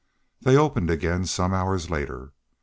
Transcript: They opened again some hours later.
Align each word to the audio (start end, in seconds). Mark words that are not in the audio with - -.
They 0.41 0.57
opened 0.57 0.89
again 0.89 1.25
some 1.27 1.53
hours 1.53 1.91
later. 1.91 2.33